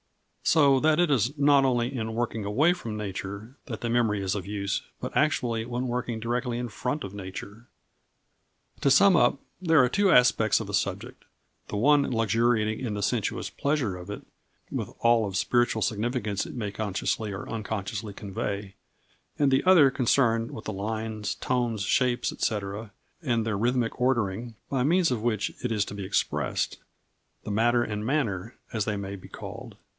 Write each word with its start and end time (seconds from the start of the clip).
So 0.43 0.79
that 0.79 0.99
it 0.99 1.11
is 1.11 1.37
not 1.37 1.63
only 1.63 1.95
in 1.95 2.15
working 2.15 2.43
away 2.43 2.73
from 2.73 2.97
nature 2.97 3.55
that 3.67 3.79
the 3.81 3.89
memory 3.89 4.21
is 4.21 4.33
of 4.35 4.45
use, 4.47 4.81
but 4.99 5.15
actually 5.15 5.63
when 5.63 5.87
working 5.87 6.19
directly 6.19 6.57
in 6.57 6.67
front 6.69 7.03
of 7.03 7.13
nature. 7.13 7.67
To 8.81 8.91
sum 8.91 9.15
up, 9.15 9.39
there 9.61 9.81
are 9.81 9.87
two 9.87 10.11
aspects 10.11 10.59
of 10.59 10.67
a 10.67 10.73
subject, 10.73 11.23
the 11.69 11.77
one 11.77 12.01
luxuriating 12.11 12.79
in 12.83 12.95
the 12.95 13.03
sensuous 13.03 13.49
pleasure 13.49 13.95
of 13.95 14.09
it, 14.09 14.23
with 14.71 14.89
all 14.99 15.25
of 15.27 15.37
spiritual 15.37 15.83
significance 15.83 16.45
it 16.47 16.55
may 16.55 16.71
consciously 16.71 17.31
or 17.31 17.47
unconsciously 17.47 18.11
convey, 18.13 18.73
and 19.37 19.51
the 19.51 19.63
other 19.65 19.89
concerned 19.91 20.51
with 20.51 20.65
the 20.65 20.73
lines, 20.73 21.35
tones, 21.35 21.83
shapes, 21.83 22.33
&c., 22.45 22.59
and 23.21 23.45
their 23.45 23.57
rhythmic 23.57 24.01
ordering, 24.01 24.55
by 24.67 24.81
means 24.83 25.11
of 25.11 25.21
which 25.21 25.53
it 25.63 25.71
is 25.71 25.85
to 25.85 25.93
be 25.93 26.03
expressed 26.03 26.79
the 27.43 27.51
matter 27.51 27.83
and 27.83 28.03
manner, 28.05 28.55
as 28.73 28.83
they 28.85 28.97
may 28.97 29.15
be 29.15 29.29
called. 29.29 29.77